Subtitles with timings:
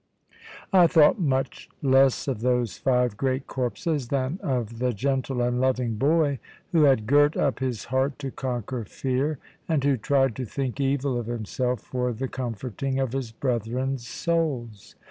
[0.73, 5.93] I thought much less of those five great corpses than of the gentle and loving
[5.97, 6.39] boy
[6.71, 9.37] who had girt up his heart to conquer fear,
[9.69, 14.95] and who tried to think evil of himself for the comforting of his brethren's souls.